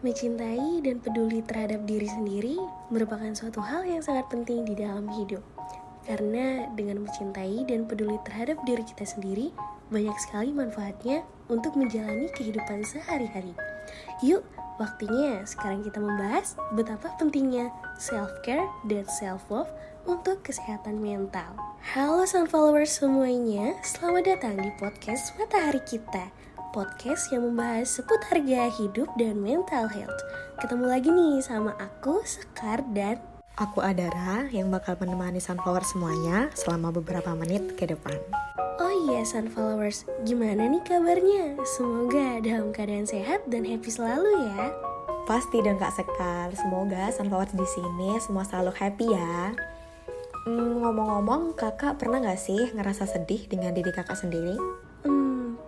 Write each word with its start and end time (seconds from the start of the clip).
Mencintai 0.00 0.80
dan 0.80 0.96
peduli 0.96 1.44
terhadap 1.44 1.84
diri 1.84 2.08
sendiri 2.08 2.56
merupakan 2.88 3.36
suatu 3.36 3.60
hal 3.60 3.84
yang 3.84 4.00
sangat 4.00 4.32
penting 4.32 4.64
di 4.64 4.72
dalam 4.72 5.04
hidup. 5.12 5.44
Karena 6.08 6.64
dengan 6.72 7.04
mencintai 7.04 7.68
dan 7.68 7.84
peduli 7.84 8.16
terhadap 8.24 8.56
diri 8.64 8.80
kita 8.80 9.04
sendiri, 9.04 9.52
banyak 9.92 10.16
sekali 10.16 10.56
manfaatnya 10.56 11.20
untuk 11.52 11.76
menjalani 11.76 12.32
kehidupan 12.32 12.80
sehari-hari. 12.80 13.52
Yuk, 14.24 14.40
waktunya 14.80 15.44
sekarang 15.44 15.84
kita 15.84 16.00
membahas 16.00 16.56
betapa 16.72 17.12
pentingnya 17.20 17.68
self-care 18.00 18.64
dan 18.88 19.04
self-love 19.04 19.68
untuk 20.08 20.40
kesehatan 20.40 20.96
mental. 20.96 21.52
Halo 21.92 22.24
Sunfollowers 22.24 23.04
semuanya, 23.04 23.76
selamat 23.84 24.32
datang 24.32 24.56
di 24.64 24.72
podcast 24.80 25.36
Matahari 25.36 25.84
Kita 25.84 26.49
podcast 26.70 27.34
yang 27.34 27.50
membahas 27.50 27.90
seputar 27.90 28.38
gaya 28.46 28.70
hidup 28.78 29.10
dan 29.18 29.42
mental 29.42 29.90
health. 29.90 30.20
Ketemu 30.62 30.86
lagi 30.86 31.10
nih 31.10 31.42
sama 31.42 31.74
aku, 31.82 32.22
Sekar, 32.22 32.86
dan 32.94 33.18
Aku 33.58 33.82
Adara 33.82 34.46
yang 34.54 34.70
bakal 34.70 34.96
menemani 34.96 35.42
Sunflower 35.42 35.82
semuanya 35.84 36.48
selama 36.54 36.94
beberapa 36.94 37.34
menit 37.34 37.74
ke 37.74 37.84
depan. 37.90 38.14
Oh 38.80 38.94
iya 39.10 39.26
Sunflowers, 39.26 40.06
gimana 40.24 40.70
nih 40.70 40.80
kabarnya? 40.86 41.58
Semoga 41.76 42.40
dalam 42.40 42.72
keadaan 42.72 43.04
sehat 43.04 43.44
dan 43.50 43.66
happy 43.66 43.90
selalu 43.90 44.30
ya. 44.48 44.72
Pasti 45.28 45.60
dong 45.60 45.76
Kak 45.76 45.92
Sekar, 45.92 46.54
semoga 46.56 47.10
Sunflower 47.12 47.50
di 47.52 47.66
sini 47.66 48.16
semua 48.22 48.46
selalu 48.46 48.72
happy 48.78 49.06
ya. 49.12 49.52
Hmm, 50.48 50.80
ngomong-ngomong, 50.80 51.52
kakak 51.52 52.00
pernah 52.00 52.16
gak 52.24 52.40
sih 52.40 52.72
ngerasa 52.72 53.04
sedih 53.04 53.44
dengan 53.44 53.76
diri 53.76 53.92
kakak 53.92 54.16
sendiri? 54.16 54.56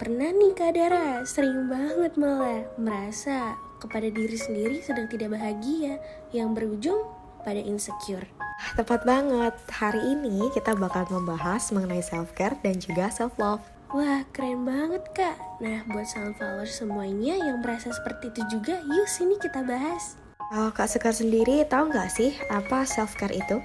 Pernah 0.03 0.35
nih 0.35 0.51
Kak 0.59 0.75
Dara, 0.75 1.23
sering 1.23 1.71
banget 1.71 2.19
malah 2.19 2.67
merasa 2.75 3.55
kepada 3.79 4.11
diri 4.11 4.35
sendiri 4.35 4.83
sedang 4.83 5.07
tidak 5.07 5.39
bahagia 5.39 6.03
yang 6.35 6.59
berujung 6.59 7.07
pada 7.47 7.63
insecure. 7.63 8.27
Tepat 8.75 9.07
banget, 9.07 9.55
hari 9.71 10.03
ini 10.03 10.51
kita 10.59 10.75
bakal 10.75 11.07
membahas 11.07 11.71
mengenai 11.71 12.03
self-care 12.03 12.59
dan 12.67 12.83
juga 12.83 13.15
self-love. 13.15 13.63
Wah, 13.95 14.27
keren 14.35 14.67
banget 14.67 15.07
kak. 15.15 15.39
Nah, 15.63 15.87
buat 15.87 16.11
Sunflower 16.11 16.67
semuanya 16.67 17.39
yang 17.39 17.63
merasa 17.63 17.95
seperti 17.95 18.35
itu 18.35 18.59
juga, 18.59 18.83
yuk 18.83 19.07
sini 19.07 19.39
kita 19.39 19.63
bahas. 19.63 20.19
Kalau 20.51 20.75
Kak 20.75 20.91
Sekar 20.91 21.15
sendiri 21.15 21.63
tahu 21.71 21.95
nggak 21.95 22.11
sih 22.11 22.35
apa 22.51 22.83
self-care 22.83 23.39
itu? 23.39 23.63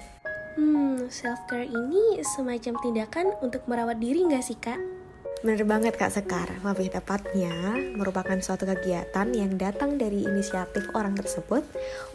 Hmm, 0.53 1.09
self-care 1.09 1.65
ini 1.65 2.21
semacam 2.21 2.77
tindakan 2.85 3.33
untuk 3.41 3.65
merawat 3.65 3.97
diri 3.97 4.21
nggak 4.21 4.45
sih 4.45 4.57
kak? 4.61 4.96
Bener 5.45 5.61
banget 5.69 5.93
Kak 6.01 6.09
Sekar, 6.09 6.49
lebih 6.65 6.89
tepatnya 6.89 7.77
merupakan 7.93 8.41
suatu 8.41 8.65
kegiatan 8.65 9.29
yang 9.37 9.53
datang 9.53 10.01
dari 10.01 10.25
inisiatif 10.25 10.89
orang 10.97 11.13
tersebut 11.13 11.61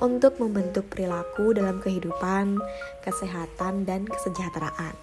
untuk 0.03 0.43
membentuk 0.43 0.91
perilaku 0.91 1.55
dalam 1.55 1.79
kehidupan, 1.79 2.59
kesehatan, 3.07 3.87
dan 3.87 4.11
kesejahteraan. 4.11 4.95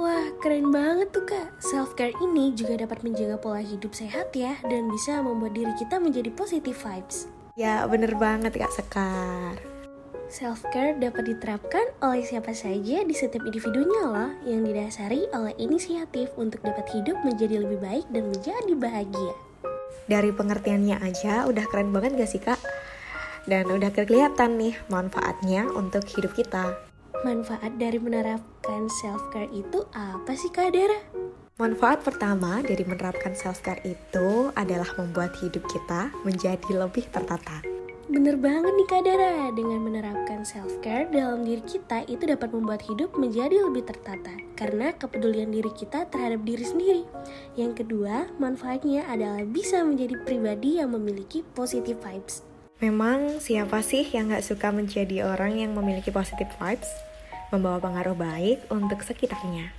Wah, 0.00 0.28
keren 0.40 0.72
banget 0.72 1.12
tuh 1.12 1.28
kak. 1.28 1.52
Self-care 1.60 2.16
ini 2.24 2.56
juga 2.56 2.80
dapat 2.80 3.04
menjaga 3.04 3.36
pola 3.36 3.60
hidup 3.60 3.92
sehat 3.92 4.32
ya, 4.32 4.56
dan 4.64 4.88
bisa 4.88 5.20
membuat 5.20 5.52
diri 5.52 5.72
kita 5.76 6.00
menjadi 6.00 6.32
positive 6.32 6.76
vibes. 6.80 7.28
Ya 7.56 7.88
bener 7.88 8.12
banget 8.20 8.52
Kak 8.56 8.72
Sekar. 8.72 9.75
Self-care 10.26 10.98
dapat 10.98 11.30
diterapkan 11.30 11.86
oleh 12.02 12.26
siapa 12.26 12.50
saja 12.50 13.06
di 13.06 13.14
setiap 13.14 13.46
individunya 13.46 14.02
loh, 14.10 14.30
yang 14.42 14.66
didasari 14.66 15.30
oleh 15.30 15.54
inisiatif 15.54 16.34
untuk 16.34 16.66
dapat 16.66 16.82
hidup 16.90 17.14
menjadi 17.22 17.62
lebih 17.62 17.78
baik 17.78 18.06
dan 18.10 18.34
menjadi 18.34 18.72
bahagia. 18.74 19.34
Dari 20.10 20.30
pengertiannya 20.34 20.98
aja 20.98 21.46
udah 21.46 21.64
keren 21.70 21.94
banget 21.94 22.18
gak 22.18 22.30
sih 22.30 22.42
Kak? 22.42 22.58
Dan 23.46 23.70
udah 23.70 23.94
kelihatan 23.94 24.58
nih 24.58 24.74
manfaatnya 24.90 25.70
untuk 25.70 26.02
hidup 26.10 26.34
kita. 26.34 26.74
Manfaat 27.22 27.78
dari 27.78 28.02
menerapkan 28.02 28.90
self-care 28.98 29.50
itu 29.54 29.86
apa 29.94 30.34
sih 30.34 30.50
Kak 30.50 30.74
Dara? 30.74 30.98
Manfaat 31.56 32.02
pertama 32.02 32.60
dari 32.66 32.82
menerapkan 32.82 33.38
self-care 33.38 33.80
itu 33.86 34.50
adalah 34.58 34.90
membuat 34.98 35.38
hidup 35.38 35.62
kita 35.70 36.10
menjadi 36.26 36.70
lebih 36.74 37.06
tertata. 37.14 37.75
Bener 38.06 38.38
banget 38.38 38.70
nih 38.70 38.86
Kak 38.86 39.02
Dara, 39.02 39.50
dengan 39.50 39.82
menerapkan 39.82 40.46
self-care 40.46 41.10
dalam 41.10 41.42
diri 41.42 41.58
kita 41.66 42.06
itu 42.06 42.22
dapat 42.22 42.54
membuat 42.54 42.86
hidup 42.86 43.18
menjadi 43.18 43.66
lebih 43.66 43.82
tertata 43.82 44.30
karena 44.54 44.94
kepedulian 44.94 45.50
diri 45.50 45.74
kita 45.74 46.06
terhadap 46.06 46.46
diri 46.46 46.62
sendiri. 46.62 47.02
Yang 47.58 47.82
kedua, 47.82 48.30
manfaatnya 48.38 49.10
adalah 49.10 49.42
bisa 49.42 49.82
menjadi 49.82 50.22
pribadi 50.22 50.78
yang 50.78 50.94
memiliki 50.94 51.42
positive 51.58 51.98
vibes. 51.98 52.46
Memang 52.78 53.42
siapa 53.42 53.82
sih 53.82 54.06
yang 54.14 54.30
gak 54.30 54.46
suka 54.46 54.70
menjadi 54.70 55.26
orang 55.26 55.58
yang 55.58 55.74
memiliki 55.74 56.14
positive 56.14 56.54
vibes? 56.62 56.86
Membawa 57.50 57.82
pengaruh 57.82 58.14
baik 58.14 58.70
untuk 58.70 59.02
sekitarnya. 59.02 59.74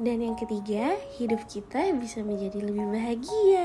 Dan 0.00 0.24
yang 0.24 0.40
ketiga, 0.40 0.96
hidup 1.20 1.44
kita 1.52 1.92
bisa 2.00 2.24
menjadi 2.24 2.64
lebih 2.64 2.88
bahagia. 2.96 3.61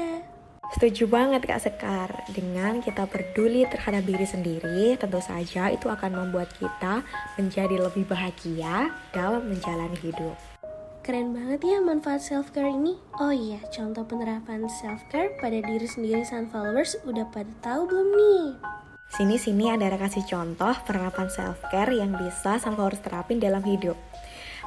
Setuju 0.78 1.10
banget 1.10 1.42
Kak 1.50 1.58
Sekar, 1.58 2.14
dengan 2.38 2.86
kita 2.86 3.10
peduli 3.10 3.66
terhadap 3.66 4.06
diri 4.06 4.30
sendiri, 4.30 4.94
tentu 5.02 5.18
saja 5.18 5.74
itu 5.74 5.90
akan 5.90 6.14
membuat 6.14 6.54
kita 6.54 7.02
menjadi 7.34 7.82
lebih 7.82 8.06
bahagia 8.06 8.94
dalam 9.10 9.50
menjalani 9.50 9.98
hidup. 10.06 10.38
Keren 11.02 11.34
banget 11.34 11.66
ya 11.66 11.82
manfaat 11.82 12.22
self-care 12.22 12.70
ini. 12.70 12.94
Oh 13.18 13.34
iya, 13.34 13.58
contoh 13.74 14.06
penerapan 14.06 14.70
self-care 14.70 15.34
pada 15.42 15.58
diri 15.66 15.90
sendiri 15.90 16.22
Sunfollowers 16.22 17.02
udah 17.10 17.26
pada 17.34 17.50
tahu 17.66 17.90
belum 17.90 18.08
nih? 18.14 18.46
Sini-sini 19.18 19.74
ada 19.74 19.90
kasih 19.98 20.30
contoh 20.30 20.78
penerapan 20.86 21.26
self-care 21.26 21.98
yang 21.98 22.14
bisa 22.14 22.62
Sunflowers 22.62 23.02
terapin 23.02 23.42
dalam 23.42 23.66
hidup. 23.66 23.98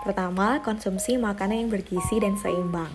Pertama, 0.02 0.58
konsumsi 0.58 1.14
makanan 1.14 1.54
yang 1.54 1.70
bergizi 1.70 2.18
dan 2.18 2.34
seimbang. 2.34 2.90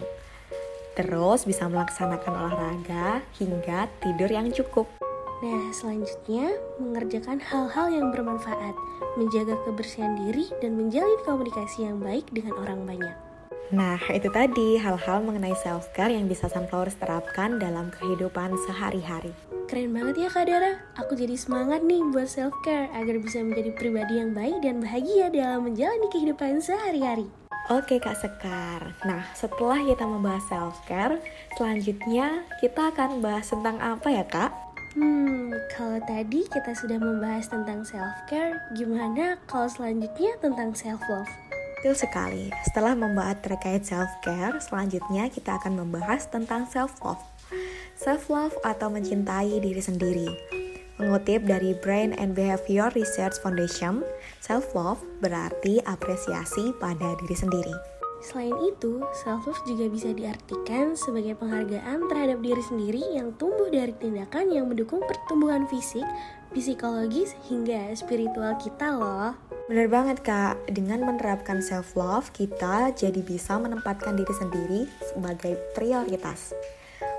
Terus 0.95 1.43
bisa 1.43 1.67
melaksanakan 1.67 2.33
olahraga 2.33 3.19
hingga 3.35 3.91
tidur 3.99 4.31
yang 4.31 4.47
cukup. 4.55 4.87
Nah, 5.43 5.67
selanjutnya 5.75 6.55
mengerjakan 6.79 7.43
hal-hal 7.43 7.91
yang 7.91 8.07
bermanfaat, 8.15 8.71
menjaga 9.19 9.59
kebersihan 9.67 10.15
diri, 10.15 10.47
dan 10.63 10.79
menjalin 10.79 11.19
komunikasi 11.27 11.83
yang 11.83 11.99
baik 11.99 12.23
dengan 12.31 12.55
orang 12.55 12.87
banyak. 12.87 13.34
Nah, 13.73 13.97
itu 14.13 14.29
tadi 14.29 14.77
hal-hal 14.77 15.25
mengenai 15.25 15.57
self-care 15.57 16.13
yang 16.13 16.29
bisa 16.29 16.45
Sunflowers 16.45 17.01
terapkan 17.01 17.57
dalam 17.57 17.89
kehidupan 17.89 18.53
sehari-hari. 18.69 19.33
Keren 19.65 19.89
banget 19.89 20.21
ya 20.21 20.29
Kak 20.29 20.45
Dara, 20.45 20.77
aku 20.93 21.17
jadi 21.17 21.33
semangat 21.33 21.81
nih 21.81 22.05
buat 22.13 22.29
self-care 22.29 22.93
agar 22.93 23.17
bisa 23.17 23.41
menjadi 23.41 23.73
pribadi 23.73 24.21
yang 24.21 24.37
baik 24.37 24.61
dan 24.61 24.77
bahagia 24.77 25.33
dalam 25.33 25.65
menjalani 25.65 26.05
kehidupan 26.13 26.61
sehari-hari. 26.61 27.25
Oke 27.73 27.97
Kak 27.97 28.21
Sekar, 28.21 28.93
nah 29.09 29.25
setelah 29.33 29.81
kita 29.81 30.05
membahas 30.05 30.45
self-care, 30.45 31.17
selanjutnya 31.57 32.45
kita 32.61 32.93
akan 32.93 33.25
bahas 33.25 33.49
tentang 33.49 33.81
apa 33.81 34.05
ya 34.13 34.21
Kak? 34.29 34.53
Hmm, 34.93 35.49
kalau 35.73 35.97
tadi 36.05 36.45
kita 36.45 36.77
sudah 36.77 37.01
membahas 37.01 37.49
tentang 37.49 37.81
self-care, 37.81 38.61
gimana 38.77 39.41
kalau 39.49 39.65
selanjutnya 39.65 40.37
tentang 40.37 40.77
self-love? 40.77 41.54
Betul 41.85 42.01
sekali, 42.01 42.49
setelah 42.65 42.97
membahas 42.97 43.45
terkait 43.45 43.85
self-care, 43.85 44.57
selanjutnya 44.57 45.29
kita 45.29 45.61
akan 45.61 45.85
membahas 45.85 46.25
tentang 46.25 46.65
self-love. 46.65 47.21
Self-love 47.93 48.57
atau 48.65 48.89
mencintai 48.89 49.61
diri 49.61 49.77
sendiri. 49.77 50.25
Mengutip 50.97 51.45
dari 51.45 51.77
Brain 51.85 52.17
and 52.17 52.33
Behavior 52.33 52.89
Research 52.97 53.37
Foundation, 53.37 54.01
self-love 54.41 54.97
berarti 55.21 55.77
apresiasi 55.85 56.73
pada 56.81 57.13
diri 57.21 57.37
sendiri. 57.37 57.94
Selain 58.25 58.57
itu, 58.65 59.05
self-love 59.21 59.61
juga 59.69 59.85
bisa 59.85 60.09
diartikan 60.09 60.97
sebagai 60.97 61.37
penghargaan 61.37 62.09
terhadap 62.09 62.41
diri 62.41 62.63
sendiri 62.65 63.13
yang 63.13 63.29
tumbuh 63.37 63.69
dari 63.69 63.93
tindakan 64.01 64.49
yang 64.49 64.65
mendukung 64.65 64.97
pertumbuhan 65.05 65.69
fisik, 65.69 66.01
psikologis, 66.49 67.37
hingga 67.45 67.93
spiritual 67.93 68.57
kita 68.57 68.97
loh. 68.97 69.37
Bener 69.69 69.85
banget 69.93 70.25
kak, 70.25 70.57
dengan 70.73 71.05
menerapkan 71.05 71.61
self-love, 71.61 72.33
kita 72.33 72.97
jadi 72.97 73.21
bisa 73.21 73.61
menempatkan 73.61 74.17
diri 74.17 74.33
sendiri 74.33 74.81
sebagai 75.05 75.61
prioritas. 75.77 76.57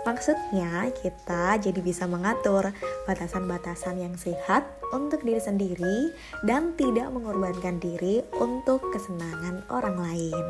Maksudnya, 0.02 0.90
kita 0.90 1.58
jadi 1.62 1.80
bisa 1.82 2.10
mengatur 2.10 2.74
batasan-batasan 3.06 4.02
yang 4.02 4.14
sehat 4.18 4.66
untuk 4.90 5.22
diri 5.22 5.42
sendiri 5.42 6.10
dan 6.42 6.74
tidak 6.74 7.14
mengorbankan 7.14 7.78
diri 7.78 8.26
untuk 8.42 8.82
kesenangan 8.90 9.66
orang 9.70 9.98
lain. 9.98 10.46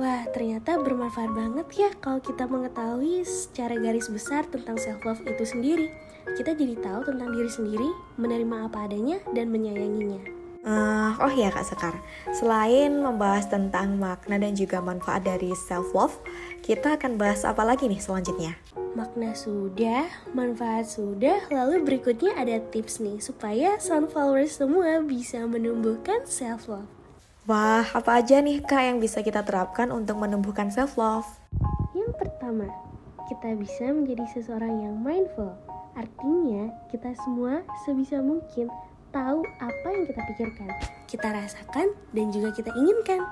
Wah, 0.00 0.24
ternyata 0.32 0.80
bermanfaat 0.80 1.28
banget 1.28 1.68
ya 1.76 1.90
kalau 2.00 2.24
kita 2.24 2.48
mengetahui 2.48 3.20
secara 3.20 3.76
garis 3.76 4.08
besar 4.08 4.48
tentang 4.48 4.80
self-love 4.80 5.20
itu 5.28 5.44
sendiri. 5.44 5.92
Kita 6.40 6.56
jadi 6.56 6.72
tahu 6.80 7.12
tentang 7.12 7.28
diri 7.36 7.52
sendiri, 7.52 7.88
menerima 8.16 8.72
apa 8.72 8.88
adanya, 8.88 9.20
dan 9.36 9.52
menyayanginya. 9.52 10.24
Uh, 10.64 11.12
oh 11.20 11.28
ya 11.28 11.52
Kak 11.52 11.68
Sekar, 11.68 11.92
selain 12.32 12.96
membahas 12.96 13.52
tentang 13.52 14.00
makna 14.00 14.40
dan 14.40 14.56
juga 14.56 14.80
manfaat 14.80 15.20
dari 15.20 15.52
self-love, 15.52 16.16
kita 16.64 16.96
akan 16.96 17.20
bahas 17.20 17.44
apa 17.44 17.60
lagi 17.60 17.84
nih 17.84 18.00
selanjutnya? 18.00 18.56
Makna 18.96 19.36
sudah, 19.36 20.08
manfaat 20.32 20.88
sudah, 20.88 21.44
lalu 21.52 21.84
berikutnya 21.84 22.40
ada 22.40 22.56
tips 22.72 23.04
nih 23.04 23.20
supaya 23.20 23.76
sunflowers 23.76 24.64
semua 24.64 25.04
bisa 25.04 25.44
menumbuhkan 25.44 26.24
self-love. 26.24 26.99
Wah, 27.48 27.88
apa 27.96 28.20
aja 28.20 28.44
nih 28.44 28.60
Kak 28.60 28.84
yang 28.84 28.98
bisa 29.00 29.24
kita 29.24 29.40
terapkan 29.40 29.88
untuk 29.88 30.20
menumbuhkan 30.20 30.68
self-love? 30.68 31.24
Yang 31.96 32.12
pertama, 32.20 32.68
kita 33.32 33.56
bisa 33.56 33.88
menjadi 33.88 34.28
seseorang 34.36 34.84
yang 34.84 35.00
mindful. 35.00 35.56
Artinya, 35.96 36.68
kita 36.92 37.16
semua 37.24 37.64
sebisa 37.88 38.20
mungkin 38.20 38.68
tahu 39.08 39.40
apa 39.56 39.88
yang 39.88 40.04
kita 40.04 40.20
pikirkan, 40.28 40.68
kita 41.08 41.28
rasakan, 41.32 41.96
dan 42.12 42.28
juga 42.28 42.52
kita 42.52 42.76
inginkan. 42.76 43.24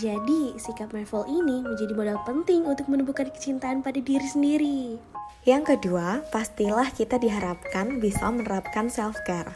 Jadi, 0.00 0.56
sikap 0.56 0.96
mindful 0.96 1.28
ini 1.28 1.60
menjadi 1.60 1.92
modal 1.92 2.18
penting 2.24 2.64
untuk 2.64 2.88
menemukan 2.88 3.28
kecintaan 3.28 3.84
pada 3.84 4.00
diri 4.00 4.24
sendiri. 4.24 4.96
Yang 5.44 5.76
kedua, 5.76 6.24
pastilah 6.32 6.88
kita 6.90 7.20
diharapkan 7.20 8.00
bisa 8.00 8.32
menerapkan 8.32 8.88
self-care. 8.88 9.54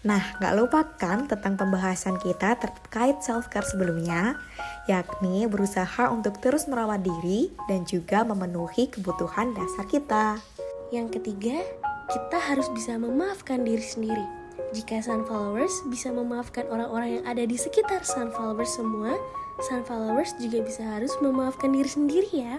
Nah, 0.00 0.32
gak 0.40 0.56
lupakan 0.56 1.28
tentang 1.28 1.60
pembahasan 1.60 2.16
kita 2.16 2.56
terkait 2.56 3.20
self-care 3.20 3.68
sebelumnya, 3.68 4.40
yakni 4.88 5.44
berusaha 5.44 6.08
untuk 6.08 6.40
terus 6.40 6.64
merawat 6.64 7.04
diri 7.04 7.52
dan 7.68 7.84
juga 7.84 8.24
memenuhi 8.24 8.88
kebutuhan 8.88 9.52
dasar 9.52 9.84
kita. 9.84 10.40
Yang 10.88 11.20
ketiga, 11.20 11.60
kita 12.08 12.38
harus 12.40 12.72
bisa 12.72 12.96
memaafkan 12.96 13.60
diri 13.60 13.84
sendiri. 13.84 14.24
Jika 14.72 15.04
sunflowers 15.04 15.84
bisa 15.92 16.08
memaafkan 16.08 16.64
orang-orang 16.72 17.20
yang 17.20 17.24
ada 17.28 17.44
di 17.44 17.60
sekitar 17.60 18.00
sunflowers 18.00 18.80
semua, 18.80 19.20
sunflowers 19.68 20.32
juga 20.40 20.64
bisa 20.64 20.80
harus 20.96 21.12
memaafkan 21.20 21.76
diri 21.76 21.90
sendiri 21.90 22.30
ya. 22.32 22.56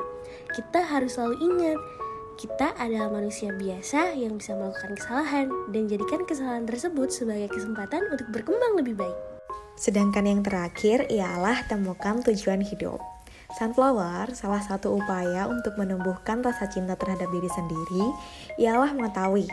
Kita 0.54 0.86
harus 0.86 1.18
selalu 1.18 1.42
ingat, 1.42 1.80
kita 2.42 2.74
adalah 2.82 3.14
manusia 3.14 3.54
biasa 3.54 4.18
yang 4.18 4.42
bisa 4.42 4.58
melakukan 4.58 4.98
kesalahan 4.98 5.46
dan 5.70 5.86
jadikan 5.86 6.26
kesalahan 6.26 6.66
tersebut 6.66 7.14
sebagai 7.14 7.54
kesempatan 7.54 8.02
untuk 8.10 8.26
berkembang 8.34 8.82
lebih 8.82 8.98
baik. 8.98 9.18
Sedangkan 9.78 10.26
yang 10.26 10.42
terakhir 10.42 11.06
ialah 11.14 11.62
temukan 11.70 12.26
tujuan 12.26 12.66
hidup. 12.66 12.98
Sunflower, 13.62 14.34
salah 14.34 14.64
satu 14.66 14.98
upaya 14.98 15.46
untuk 15.46 15.78
menumbuhkan 15.78 16.42
rasa 16.42 16.66
cinta 16.66 16.98
terhadap 16.98 17.30
diri 17.30 17.52
sendiri, 17.54 18.06
ialah 18.58 18.90
mengetahui 18.90 19.46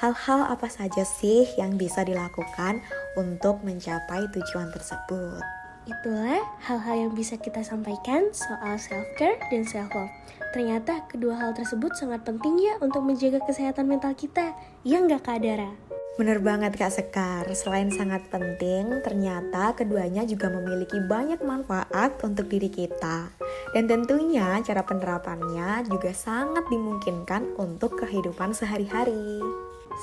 hal-hal 0.00 0.48
apa 0.48 0.72
saja 0.72 1.04
sih 1.04 1.44
yang 1.60 1.76
bisa 1.76 2.00
dilakukan 2.00 2.80
untuk 3.20 3.60
mencapai 3.60 4.24
tujuan 4.32 4.72
tersebut. 4.72 5.61
Itulah 5.82 6.46
hal-hal 6.62 7.08
yang 7.08 7.12
bisa 7.18 7.34
kita 7.34 7.66
sampaikan 7.66 8.30
soal 8.30 8.78
self-care 8.78 9.34
dan 9.50 9.66
self-love. 9.66 10.14
Ternyata 10.54 11.10
kedua 11.10 11.34
hal 11.34 11.58
tersebut 11.58 11.98
sangat 11.98 12.22
penting 12.22 12.54
ya 12.62 12.78
untuk 12.78 13.02
menjaga 13.02 13.42
kesehatan 13.42 13.90
mental 13.90 14.14
kita, 14.14 14.54
ya 14.86 15.02
nggak 15.02 15.26
Kak 15.26 15.42
Dara? 15.42 15.74
Bener 16.20 16.38
banget 16.38 16.76
Kak 16.78 16.92
Sekar, 16.92 17.48
selain 17.56 17.90
sangat 17.90 18.22
penting, 18.30 19.00
ternyata 19.02 19.74
keduanya 19.74 20.22
juga 20.22 20.52
memiliki 20.52 21.02
banyak 21.02 21.42
manfaat 21.42 22.14
untuk 22.22 22.46
diri 22.46 22.70
kita. 22.70 23.32
Dan 23.74 23.90
tentunya 23.90 24.60
cara 24.62 24.86
penerapannya 24.86 25.82
juga 25.88 26.14
sangat 26.14 26.62
dimungkinkan 26.70 27.58
untuk 27.58 27.96
kehidupan 27.96 28.54
sehari-hari. 28.54 29.40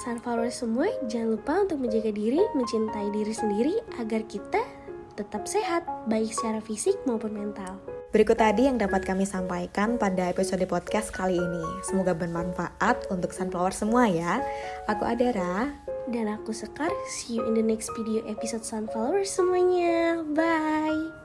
Sunflower 0.02 0.50
semua, 0.50 0.90
jangan 1.08 1.38
lupa 1.38 1.54
untuk 1.64 1.78
menjaga 1.88 2.10
diri, 2.10 2.42
mencintai 2.58 3.10
diri 3.14 3.34
sendiri 3.34 3.75
agar 4.02 4.25
kita 4.25 4.62
tetap 5.19 5.44
sehat, 5.44 5.83
baik 6.07 6.31
secara 6.31 6.63
fisik 6.63 6.95
maupun 7.04 7.36
mental. 7.36 7.75
Berikut 8.10 8.39
tadi 8.39 8.66
yang 8.66 8.80
dapat 8.80 9.06
kami 9.06 9.27
sampaikan 9.27 10.00
pada 10.00 10.31
episode 10.31 10.63
podcast 10.66 11.13
kali 11.13 11.38
ini. 11.38 11.66
Semoga 11.86 12.18
bermanfaat 12.18 13.12
untuk 13.13 13.36
sunflower 13.36 13.75
semua 13.75 14.10
ya. 14.10 14.42
Aku 14.88 15.06
Adara. 15.06 15.75
Dan 16.10 16.25
aku 16.25 16.50
Sekar. 16.50 16.89
See 17.06 17.38
you 17.38 17.45
in 17.45 17.54
the 17.54 17.62
next 17.62 17.94
video 17.94 18.25
episode 18.25 18.66
Sunflower 18.66 19.21
semuanya. 19.30 20.25
Bye. 20.33 21.19